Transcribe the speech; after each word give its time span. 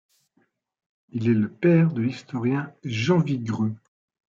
Il 1.09 1.29
est 1.29 1.33
le 1.35 1.47
père 1.47 1.93
de 1.93 2.01
l'historien 2.01 2.73
Jean 2.83 3.19
Vigreux. 3.19 3.75